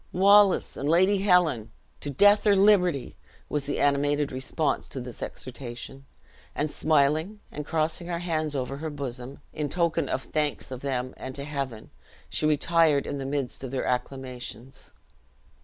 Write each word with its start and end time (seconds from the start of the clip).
"Wallace 0.13 0.75
and 0.77 0.89
Lady 0.89 1.19
Helen! 1.19 1.69
to 1.99 2.09
death 2.09 2.47
or 2.47 2.55
liberty!" 2.55 3.17
was 3.49 3.67
the 3.67 3.79
animated 3.79 4.31
response 4.31 4.87
to 4.87 4.99
this 4.99 5.21
exhortation; 5.21 6.07
and 6.55 6.71
smiling 6.71 7.39
and 7.51 7.67
crossing 7.67 8.07
her 8.07 8.17
hands 8.17 8.55
over 8.55 8.77
her 8.77 8.89
bosom, 8.89 9.41
in 9.53 9.69
token 9.69 10.09
of 10.09 10.23
thanks 10.23 10.71
of 10.71 10.79
them 10.81 11.13
and 11.17 11.35
to 11.35 11.43
Heaven, 11.43 11.91
she 12.29 12.47
retired 12.47 13.05
in 13.05 13.19
the 13.19 13.27
midst 13.27 13.63
of 13.63 13.69
their 13.69 13.85
acclamations. 13.85 14.91